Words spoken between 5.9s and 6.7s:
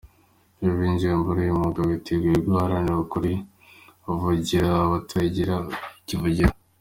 kivugira.